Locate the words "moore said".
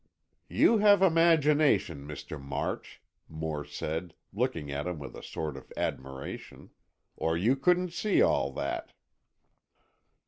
3.29-4.15